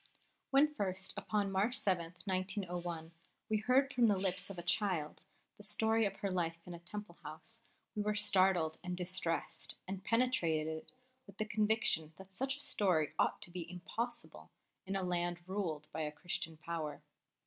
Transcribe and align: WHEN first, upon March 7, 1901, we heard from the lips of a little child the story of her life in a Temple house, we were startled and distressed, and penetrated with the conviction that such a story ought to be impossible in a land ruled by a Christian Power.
WHEN 0.49 0.73
first, 0.73 1.13
upon 1.15 1.51
March 1.51 1.77
7, 1.77 2.15
1901, 2.25 3.11
we 3.49 3.57
heard 3.57 3.93
from 3.93 4.07
the 4.07 4.17
lips 4.17 4.49
of 4.49 4.57
a 4.57 4.61
little 4.61 4.67
child 4.67 5.21
the 5.57 5.63
story 5.63 6.07
of 6.07 6.15
her 6.15 6.31
life 6.31 6.57
in 6.65 6.73
a 6.73 6.79
Temple 6.79 7.19
house, 7.21 7.61
we 7.95 8.01
were 8.01 8.15
startled 8.15 8.79
and 8.83 8.97
distressed, 8.97 9.75
and 9.87 10.03
penetrated 10.03 10.91
with 11.27 11.37
the 11.37 11.45
conviction 11.45 12.13
that 12.17 12.33
such 12.33 12.55
a 12.55 12.59
story 12.59 13.13
ought 13.19 13.43
to 13.43 13.51
be 13.51 13.69
impossible 13.71 14.49
in 14.87 14.95
a 14.95 15.03
land 15.03 15.37
ruled 15.45 15.87
by 15.91 16.01
a 16.01 16.11
Christian 16.11 16.57
Power. 16.57 17.03